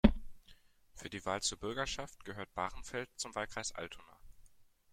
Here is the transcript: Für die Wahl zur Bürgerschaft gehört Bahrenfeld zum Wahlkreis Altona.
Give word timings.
Für 0.95 1.11
die 1.11 1.23
Wahl 1.27 1.43
zur 1.43 1.59
Bürgerschaft 1.59 2.25
gehört 2.25 2.51
Bahrenfeld 2.55 3.11
zum 3.17 3.35
Wahlkreis 3.35 3.71
Altona. 3.75 4.17